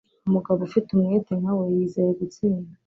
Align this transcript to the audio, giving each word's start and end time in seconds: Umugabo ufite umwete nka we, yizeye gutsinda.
Umugabo 0.27 0.59
ufite 0.67 0.87
umwete 0.91 1.31
nka 1.41 1.53
we, 1.57 1.63
yizeye 1.75 2.11
gutsinda. 2.19 2.71